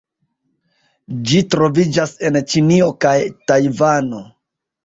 [1.31, 3.15] Ĝi troviĝas en Ĉinio kaj
[3.53, 4.27] Tajvano.